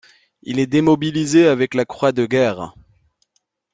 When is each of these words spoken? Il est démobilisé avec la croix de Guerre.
Il 0.41 0.57
est 0.59 0.65
démobilisé 0.65 1.45
avec 1.45 1.75
la 1.75 1.85
croix 1.85 2.11
de 2.11 2.25
Guerre. 2.25 2.73